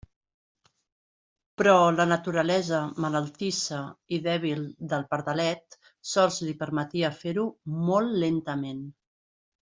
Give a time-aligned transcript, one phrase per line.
[1.61, 3.81] Però la naturalesa malaltissa
[4.17, 5.77] i dèbil del pardalet
[6.13, 7.45] sols li permetia fer-ho
[7.91, 8.81] molt lentament.